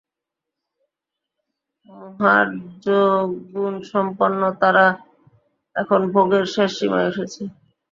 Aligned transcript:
মহারজোগুণসম্পন্ন 1.89 3.01
তারা 4.61 4.85
এখন 5.75 6.01
ভোগের 6.13 6.45
শেষ 6.53 6.69
সীমায় 6.77 7.09
উঠেছে। 7.09 7.41